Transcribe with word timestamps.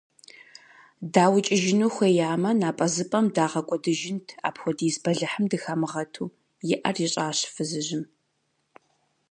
ДаукӀыжыну 1.13 1.89
хуеямэ, 1.95 2.51
напӀэзыпӀэм 2.61 3.25
дагъэкӀуэдыжынт, 3.35 4.27
апхуэдиз 4.47 4.95
бэлыхьым 5.03 5.45
дыхамыгъэту,– 5.51 6.33
и 6.73 6.75
Ӏэр 6.81 6.97
ищӀащ 7.05 7.39
фызыжьым. 7.53 8.03